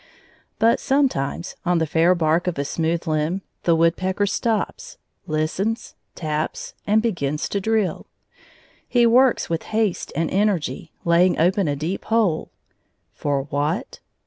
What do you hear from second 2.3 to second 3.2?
of a smooth